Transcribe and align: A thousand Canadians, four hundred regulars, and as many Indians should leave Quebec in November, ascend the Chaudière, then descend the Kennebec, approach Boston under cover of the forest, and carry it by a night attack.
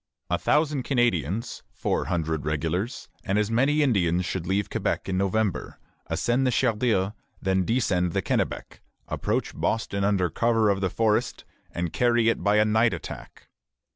A 0.31 0.39
thousand 0.39 0.81
Canadians, 0.81 1.61
four 1.71 2.05
hundred 2.05 2.43
regulars, 2.43 3.07
and 3.23 3.37
as 3.37 3.51
many 3.51 3.83
Indians 3.83 4.25
should 4.25 4.47
leave 4.47 4.67
Quebec 4.67 5.07
in 5.07 5.15
November, 5.15 5.77
ascend 6.07 6.47
the 6.47 6.51
Chaudière, 6.51 7.13
then 7.39 7.65
descend 7.65 8.13
the 8.13 8.23
Kennebec, 8.23 8.81
approach 9.07 9.55
Boston 9.55 10.03
under 10.03 10.31
cover 10.31 10.71
of 10.71 10.81
the 10.81 10.89
forest, 10.89 11.45
and 11.69 11.93
carry 11.93 12.29
it 12.29 12.43
by 12.43 12.55
a 12.57 12.65
night 12.65 12.95
attack. 12.95 13.47